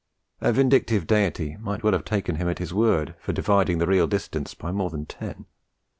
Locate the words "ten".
5.05-5.45